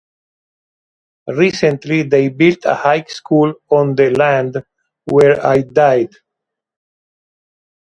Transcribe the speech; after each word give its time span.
Recently 1.27 2.01
they 2.01 2.29
built 2.29 2.65
a 2.65 2.73
high 2.73 3.03
school 3.03 3.53
on 3.69 3.93
the 3.93 4.09
land 4.09 4.63
where 5.05 5.45
I 5.45 5.61
died. 5.61 6.13